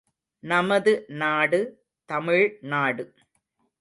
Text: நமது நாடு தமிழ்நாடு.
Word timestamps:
நமது 0.43 0.93
நாடு 1.07 1.59
தமிழ்நாடு. 2.05 3.03